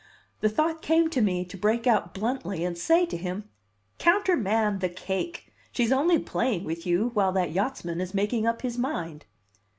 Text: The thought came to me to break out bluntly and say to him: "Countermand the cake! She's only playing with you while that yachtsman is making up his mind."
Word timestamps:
The 0.39 0.49
thought 0.49 0.81
came 0.81 1.11
to 1.11 1.21
me 1.21 1.45
to 1.45 1.55
break 1.55 1.85
out 1.85 2.11
bluntly 2.11 2.65
and 2.65 2.75
say 2.75 3.05
to 3.05 3.15
him: 3.15 3.47
"Countermand 3.99 4.79
the 4.81 4.89
cake! 4.89 5.53
She's 5.71 5.91
only 5.91 6.17
playing 6.17 6.63
with 6.63 6.87
you 6.87 7.11
while 7.13 7.31
that 7.33 7.51
yachtsman 7.51 8.01
is 8.01 8.15
making 8.15 8.47
up 8.47 8.63
his 8.63 8.79
mind." 8.79 9.25